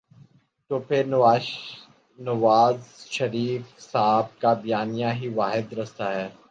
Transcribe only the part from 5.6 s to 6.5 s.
راستہ ہے۔